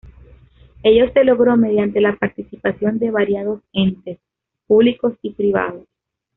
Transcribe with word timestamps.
Ello 0.81 1.13
se 1.13 1.23
logró 1.23 1.57
mediante 1.57 2.01
la 2.01 2.15
participación 2.15 2.97
de 2.97 3.11
variados 3.11 3.61
entes, 3.71 4.17
públicos 4.65 5.13
y 5.21 5.33
privados. 5.33 5.85